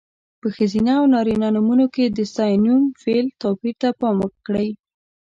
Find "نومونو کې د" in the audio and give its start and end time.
1.55-2.19